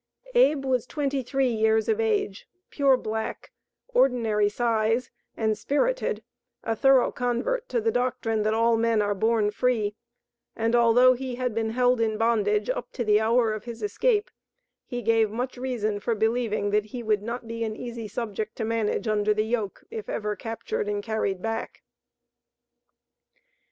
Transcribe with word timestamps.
Abe 0.33 0.65
was 0.65 0.87
twenty 0.87 1.21
three 1.21 1.51
years 1.51 1.87
of 1.87 1.99
age, 1.99 2.47
pure 2.71 2.97
black, 2.97 3.51
ordinary 3.89 4.49
size, 4.49 5.11
and 5.37 5.55
spirited, 5.55 6.23
a 6.63 6.75
thorough 6.75 7.11
convert 7.11 7.69
to 7.69 7.79
the 7.79 7.91
doctrine 7.91 8.41
that 8.41 8.53
all 8.55 8.77
men 8.77 9.03
are 9.03 9.13
born 9.13 9.51
free, 9.51 9.93
and 10.55 10.75
although 10.75 11.13
he 11.13 11.35
had 11.35 11.53
been 11.53 11.69
held 11.69 12.01
in 12.01 12.17
bondage 12.17 12.67
up 12.67 12.91
to 12.93 13.03
the 13.03 13.21
hour 13.21 13.53
of 13.53 13.65
his 13.65 13.83
escape, 13.83 14.31
he 14.87 15.03
gave 15.03 15.29
much 15.29 15.55
reason 15.55 15.99
for 15.99 16.15
believing 16.15 16.71
that 16.71 16.85
he 16.85 17.03
would 17.03 17.21
not 17.21 17.47
be 17.47 17.63
an 17.63 17.75
easy 17.75 18.07
subject 18.07 18.55
to 18.55 18.63
manage 18.65 19.07
under 19.07 19.35
the 19.35 19.45
yoke, 19.45 19.83
if 19.91 20.09
ever 20.09 20.35
captured 20.35 20.89
and 20.89 21.03
carried 21.03 21.43
back. 21.43 21.83